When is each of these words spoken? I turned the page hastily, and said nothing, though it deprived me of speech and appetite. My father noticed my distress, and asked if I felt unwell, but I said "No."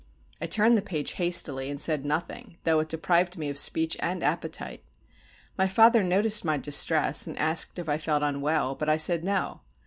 I 0.41 0.47
turned 0.47 0.75
the 0.75 0.81
page 0.81 1.11
hastily, 1.11 1.69
and 1.69 1.79
said 1.79 2.03
nothing, 2.05 2.57
though 2.63 2.79
it 2.79 2.87
deprived 2.89 3.37
me 3.37 3.51
of 3.51 3.57
speech 3.59 3.95
and 3.99 4.23
appetite. 4.23 4.83
My 5.59 5.67
father 5.67 6.01
noticed 6.01 6.43
my 6.43 6.57
distress, 6.57 7.27
and 7.27 7.37
asked 7.37 7.77
if 7.77 7.87
I 7.87 7.99
felt 7.99 8.23
unwell, 8.23 8.73
but 8.73 8.89
I 8.89 8.97
said 8.97 9.23
"No." 9.23 9.61